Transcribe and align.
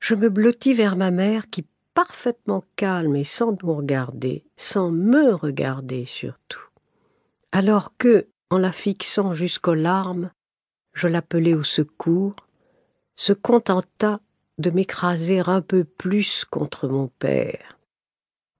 Je 0.00 0.14
me 0.14 0.28
blottis 0.28 0.74
vers 0.74 0.96
ma 0.96 1.10
mère 1.10 1.50
qui, 1.50 1.66
parfaitement 1.94 2.64
calme 2.76 3.16
et 3.16 3.24
sans 3.24 3.56
nous 3.62 3.74
regarder, 3.74 4.44
sans 4.56 4.90
me 4.90 5.34
regarder 5.34 6.06
surtout, 6.06 6.66
alors 7.52 7.92
que, 7.98 8.26
en 8.48 8.58
la 8.58 8.72
fixant 8.72 9.34
jusqu'aux 9.34 9.74
larmes, 9.74 10.30
je 10.94 11.06
l'appelai 11.06 11.54
au 11.54 11.62
secours, 11.62 12.34
se 13.16 13.32
contenta 13.32 14.20
de 14.58 14.70
m'écraser 14.70 15.40
un 15.40 15.60
peu 15.60 15.84
plus 15.84 16.44
contre 16.44 16.88
mon 16.88 17.08
père. 17.08 17.78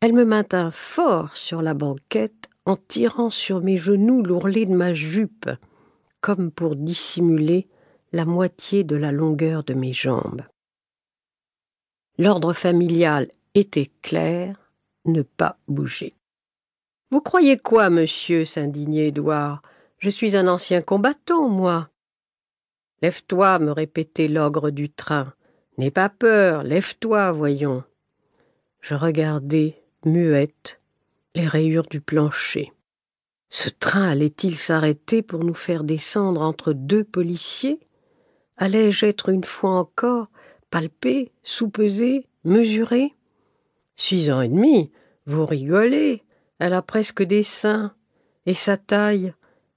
Elle 0.00 0.12
me 0.12 0.24
maintint 0.24 0.70
fort 0.70 1.36
sur 1.36 1.60
la 1.62 1.74
banquette 1.74 2.48
en 2.66 2.76
tirant 2.76 3.30
sur 3.30 3.60
mes 3.60 3.76
genoux 3.76 4.22
l'ourlet 4.22 4.66
de 4.66 4.74
ma 4.74 4.94
jupe, 4.94 5.50
comme 6.20 6.50
pour 6.50 6.76
dissimuler 6.76 7.68
la 8.12 8.24
moitié 8.24 8.84
de 8.84 8.96
la 8.96 9.12
longueur 9.12 9.64
de 9.64 9.74
mes 9.74 9.92
jambes. 9.92 10.42
L'ordre 12.16 12.52
familial 12.52 13.28
était 13.54 13.90
clair, 14.02 14.70
ne 15.04 15.22
pas 15.22 15.58
bouger. 15.66 16.14
Vous 17.10 17.20
croyez 17.20 17.58
quoi, 17.58 17.90
monsieur 17.90 18.44
s'indignait 18.44 19.08
Édouard 19.08 19.62
Je 19.98 20.10
suis 20.10 20.36
un 20.36 20.46
ancien 20.46 20.80
combattant, 20.80 21.48
moi. 21.48 21.88
Lève-toi, 23.02 23.58
me 23.58 23.72
répétait 23.72 24.28
l'ogre 24.28 24.70
du 24.70 24.90
train. 24.90 25.34
N'aie 25.76 25.90
pas 25.90 26.08
peur, 26.08 26.62
lève-toi, 26.62 27.32
voyons. 27.32 27.82
Je 28.80 28.94
regardais, 28.94 29.82
muette, 30.04 30.80
les 31.34 31.46
rayures 31.46 31.86
du 31.86 32.00
plancher. 32.00 32.72
Ce 33.48 33.68
train 33.70 34.08
allait-il 34.08 34.54
s'arrêter 34.54 35.22
pour 35.22 35.44
nous 35.44 35.54
faire 35.54 35.84
descendre 35.84 36.42
entre 36.42 36.72
deux 36.72 37.04
policiers? 37.04 37.80
Allais-je 38.56 39.06
être 39.06 39.30
une 39.30 39.44
fois 39.44 39.70
encore 39.70 40.28
palpé, 40.74 41.30
soupesé, 41.44 42.26
mesuré 42.42 43.14
Six 43.94 44.32
ans 44.32 44.40
et 44.40 44.48
demi, 44.48 44.90
vous 45.24 45.46
rigolez, 45.46 46.24
elle 46.58 46.72
a 46.72 46.82
presque 46.82 47.22
des 47.22 47.44
seins. 47.44 47.94
Et 48.44 48.54
sa 48.54 48.76
taille 48.76 49.34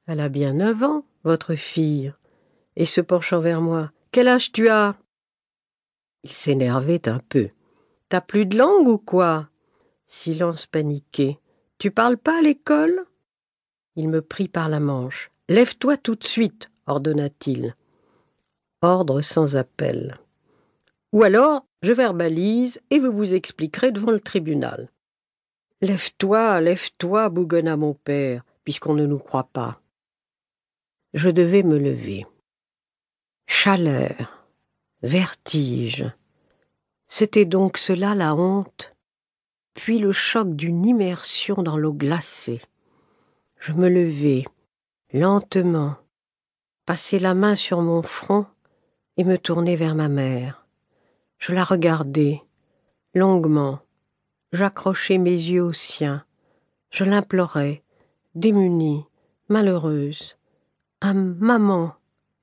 Elle 0.08 0.20
a 0.20 0.28
bien 0.28 0.54
neuf 0.54 0.82
ans, 0.82 1.06
votre 1.24 1.54
fille. 1.54 2.16
Et 2.76 2.88
se 2.88 3.00
penchant 3.00 3.42
vers 3.42 3.62
moi, 3.62 3.92
quel 4.12 4.28
âge 4.28 4.52
tu 4.52 4.70
as? 4.70 4.96
Il 6.24 6.32
s'énervait 6.32 7.08
un 7.08 7.20
peu. 7.20 7.50
T'as 8.10 8.22
plus 8.22 8.48
de 8.48 8.58
langue 8.58 8.88
ou 8.88 8.98
quoi? 8.98 9.50
Silence 10.08 10.66
paniqué. 10.66 11.38
Tu 11.78 11.92
parles 11.92 12.18
pas 12.18 12.40
à 12.40 12.42
l'école? 12.42 13.06
Il 13.96 14.10
me 14.10 14.24
prit 14.24 14.48
par 14.48 14.68
la 14.68 14.80
manche. 14.80 15.30
Lève-toi 15.48 15.98
tout 15.98 16.16
de 16.16 16.26
suite, 16.26 16.72
ordonna-t-il. 16.88 17.76
Ordre 18.82 19.22
sans 19.22 19.58
appel. 19.58 20.18
Ou 21.14 21.24
alors, 21.24 21.66
je 21.82 21.94
verbalise 21.94 22.82
et 22.90 23.00
vous 23.00 23.12
vous 23.12 23.34
expliquerez 23.34 23.92
devant 23.92 24.12
le 24.12 24.20
tribunal. 24.20 24.90
Lève-toi, 25.82 26.60
lève-toi, 26.62 27.30
bougonna 27.30 27.78
mon 27.78 27.94
père, 27.94 28.44
puisqu'on 28.64 28.96
ne 28.96 29.06
nous 29.06 29.20
croit 29.20 29.50
pas. 29.52 29.80
Je 31.14 31.30
devais 31.30 31.64
me 31.64 31.78
lever. 31.78 32.26
Chaleur, 33.48 34.46
vertige. 35.02 36.06
C'était 37.08 37.46
donc 37.46 37.78
cela 37.78 38.16
la 38.16 38.36
honte, 38.36 38.96
puis 39.74 40.00
le 40.00 40.12
choc 40.12 40.56
d'une 40.56 40.86
immersion 40.86 41.56
dans 41.62 41.78
l'eau 41.78 41.94
glacée. 41.94 42.62
Je 43.60 43.72
me 43.72 43.88
levai, 43.88 44.46
lentement, 45.14 45.96
passai 46.86 47.20
la 47.20 47.34
main 47.34 47.56
sur 47.56 47.82
mon 47.82 48.02
front 48.02 48.46
et 49.16 49.24
me 49.24 49.38
tournai 49.38 49.76
vers 49.76 49.96
ma 49.96 50.10
mère. 50.10 50.67
Je 51.38 51.54
la 51.54 51.64
regardai, 51.64 52.42
longuement, 53.14 53.80
j'accrochai 54.52 55.18
mes 55.18 55.32
yeux 55.32 55.64
aux 55.64 55.74
siens, 55.74 56.26
je 56.90 57.04
l'implorai, 57.04 57.84
démunie, 58.36 59.06
malheureuse. 59.50 60.38
Un 61.02 61.14
maman, 61.14 61.94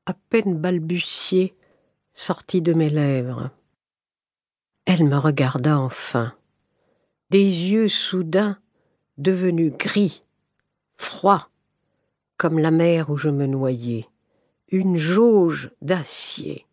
à 0.06 0.14
peine 0.14 0.56
balbutié, 0.56 1.54
sortit 2.12 2.62
de 2.62 2.72
mes 2.72 2.88
lèvres. 2.88 3.50
Elle 4.84 5.04
me 5.04 5.16
regarda 5.16 5.78
enfin, 5.78 6.34
des 7.30 7.44
yeux 7.44 7.88
soudains 7.88 8.58
devenus 9.18 9.72
gris, 9.76 10.22
froids, 10.96 11.48
comme 12.36 12.58
la 12.58 12.70
mer 12.70 13.10
où 13.10 13.16
je 13.16 13.30
me 13.30 13.46
noyais, 13.46 14.08
une 14.68 14.96
jauge 14.96 15.70
d'acier. 15.82 16.66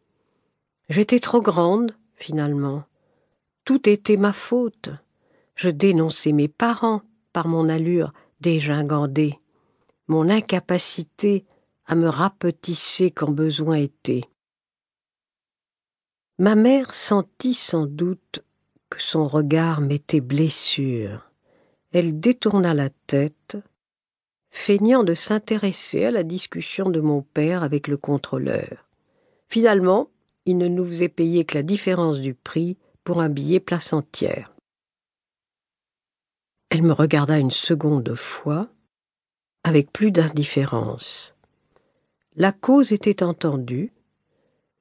J'étais 0.90 1.20
trop 1.20 1.42
grande, 1.42 1.96
finalement. 2.22 2.84
Tout 3.66 3.90
était 3.90 4.18
ma 4.18 4.34
faute. 4.34 4.90
Je 5.56 5.70
dénonçais 5.70 6.32
mes 6.32 6.48
parents 6.48 7.02
par 7.34 7.48
mon 7.48 7.70
allure 7.70 8.14
dégingandée, 8.40 9.40
mon 10.08 10.30
incapacité 10.30 11.46
à 11.86 11.96
me 11.96 12.08
rapetisser 12.08 13.12
quand 13.12 13.32
besoin 13.32 13.78
était. 13.78 14.24
Ma 16.38 16.56
mère 16.56 16.94
sentit 16.94 17.54
sans 17.54 17.86
doute 17.86 18.44
que 18.90 19.02
son 19.02 19.28
regard 19.28 19.82
m'était 19.82 20.22
blessure. 20.22 21.30
Elle 21.92 22.20
détourna 22.20 22.74
la 22.74 22.90
tête, 22.90 23.58
feignant 24.50 25.04
de 25.04 25.14
s'intéresser 25.14 26.06
à 26.06 26.12
la 26.12 26.24
discussion 26.24 26.90
de 26.90 27.00
mon 27.00 27.22
père 27.22 27.64
avec 27.64 27.88
le 27.88 27.98
contrôleur. 27.98 28.90
Finalement, 29.48 30.10
il 30.46 30.58
ne 30.58 30.68
nous 30.68 30.88
faisait 30.88 31.10
payer 31.10 31.46
que 31.46 31.56
la 31.56 31.64
différence 31.64 32.20
du 32.20 32.34
prix 32.34 32.78
pour 33.04 33.22
un 33.22 33.30
billet 33.30 33.60
place 33.60 33.94
entière. 33.94 34.54
Elle 36.70 36.84
me 36.84 36.94
regarda 36.94 37.38
une 37.38 37.52
seconde 37.52 38.16
fois, 38.16 38.70
avec 39.64 39.92
plus 39.92 40.12
d'indifférence. 40.12 41.36
La 42.36 42.52
cause 42.52 42.92
était 42.94 43.24
entendue, 43.24 43.92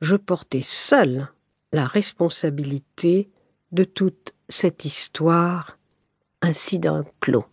je 0.01 0.17
portais 0.17 0.63
seul 0.63 1.29
la 1.73 1.87
responsabilité 1.87 3.31
de 3.73 3.85
toute 3.85 4.35
cette 4.49 4.85
histoire 4.85 5.79
ainsi 6.43 6.79
d'un 6.79 7.05
clos. 7.21 7.47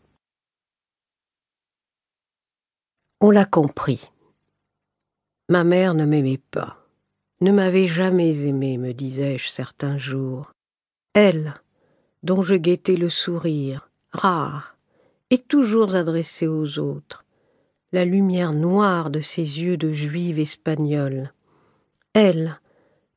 On 3.19 3.31
l'a 3.31 3.45
compris. 3.45 4.11
Ma 5.49 5.63
mère 5.63 5.93
ne 5.93 6.05
m'aimait 6.05 6.41
pas, 6.51 6.86
ne 7.41 7.51
m'avait 7.51 7.87
jamais 7.87 8.39
aimé, 8.41 8.77
me 8.77 8.93
disais-je 8.93 9.47
certains 9.49 9.97
jours. 9.97 10.51
Elle, 11.13 11.53
dont 12.23 12.41
je 12.41 12.55
guettais 12.55 12.95
le 12.95 13.09
sourire, 13.09 13.89
rare, 14.11 14.77
et 15.29 15.37
toujours 15.37 15.95
adressé 15.95 16.47
aux 16.47 16.79
autres, 16.79 17.25
la 17.91 18.05
lumière 18.05 18.53
noire 18.53 19.09
de 19.09 19.21
ses 19.21 19.61
yeux 19.61 19.77
de 19.77 19.91
juive 19.93 20.39
espagnole. 20.39 21.33
Elle, 22.13 22.59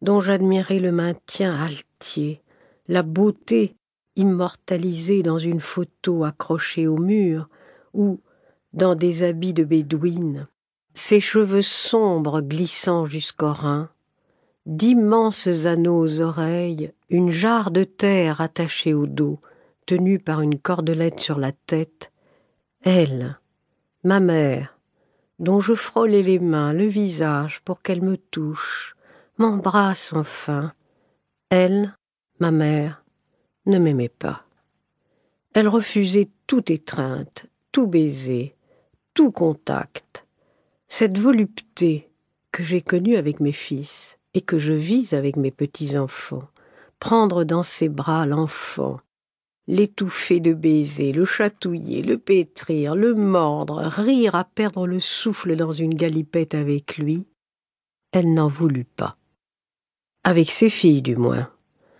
dont 0.03 0.21
j'admirais 0.21 0.81
le 0.81 0.93
maintien 0.93 1.55
altier, 1.59 2.43
la 2.89 3.03
beauté 3.03 3.75
immortalisée 4.17 5.23
dans 5.23 5.39
une 5.39 5.61
photo 5.61 6.25
accrochée 6.25 6.87
au 6.87 6.99
mur, 6.99 7.49
ou 7.95 8.21
dans 8.73 8.95
des 8.95 9.23
habits 9.23 9.55
de 9.55 9.65
bédouine, 9.65 10.47
ses 10.95 11.21
cheveux 11.21 11.63
sombres 11.63 12.41
glissant 12.41 13.07
jusqu'aux 13.07 13.53
reins, 13.53 13.89
d'immenses 14.67 15.67
anneaux 15.67 15.99
aux 15.99 16.21
oreilles, 16.21 16.93
une 17.09 17.31
jarre 17.31 17.71
de 17.71 17.85
terre 17.85 18.41
attachée 18.41 18.95
au 18.95 19.07
dos, 19.07 19.41
tenue 19.87 20.19
par 20.19 20.41
une 20.41 20.59
cordelette 20.59 21.21
sur 21.21 21.39
la 21.39 21.53
tête, 21.53 22.13
elle, 22.83 23.39
ma 24.05 24.21
mère, 24.21 24.79
dont 25.39 25.61
je 25.61 25.75
frôlais 25.75 26.23
les 26.23 26.39
mains, 26.39 26.73
le 26.73 26.87
visage 26.87 27.61
pour 27.65 27.83
qu'elle 27.83 28.03
me 28.03 28.17
touche, 28.17 28.95
m'embrasse 29.39 30.13
enfin. 30.13 30.73
Elle, 31.49 31.97
ma 32.39 32.51
mère, 32.51 33.05
ne 33.67 33.79
m'aimait 33.79 34.09
pas. 34.09 34.45
Elle 35.53 35.69
refusait 35.69 36.31
toute 36.47 36.71
étreinte, 36.71 37.47
tout 37.73 37.87
baiser, 37.87 38.55
tout 39.15 39.33
contact. 39.33 40.27
Cette 40.89 41.19
volupté 41.19 42.11
que 42.53 42.63
j'ai 42.63 42.83
connue 42.83 43.17
avec 43.17 43.41
mes 43.41 43.53
fils 43.53 44.19
et 44.35 44.41
que 44.41 44.59
je 44.59 44.73
vis 44.73 45.13
avec 45.13 45.37
mes 45.37 45.51
petits-enfants, 45.51 46.49
prendre 46.99 47.45
dans 47.45 47.63
ses 47.63 47.89
bras 47.89 48.27
l'enfant, 48.27 49.01
l'étouffer 49.67 50.41
de 50.41 50.53
baisers, 50.53 51.13
le 51.13 51.25
chatouiller, 51.25 52.03
le 52.03 52.19
pétrir, 52.19 52.95
le 52.95 53.15
mordre, 53.15 53.81
rire 53.83 54.35
à 54.35 54.45
perdre 54.45 54.87
le 54.87 55.01
souffle 55.01 55.57
dans 55.57 55.73
une 55.73 55.95
galipette 55.95 56.55
avec 56.55 56.99
lui, 56.99 57.27
elle 58.13 58.33
n'en 58.35 58.49
voulut 58.49 58.85
pas 58.85 59.17
avec 60.25 60.51
ses 60.51 60.71
filles 60.71 61.03
du 61.03 61.17
moins. 61.17 61.51